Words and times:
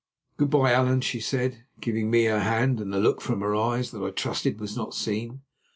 "Good 0.37 0.49
bye, 0.49 0.73
Allan," 0.73 1.01
she 1.01 1.19
said, 1.19 1.65
giving 1.79 2.09
me 2.09 2.23
her 2.23 2.39
hand 2.39 2.79
and 2.81 2.91
a 2.91 2.97
look 2.97 3.21
from 3.21 3.41
her 3.41 3.55
eyes 3.55 3.91
that 3.91 4.01
I 4.01 4.09
trusted 4.09 4.59
was 4.59 4.75
not 4.75 4.95
seen. 4.95 5.41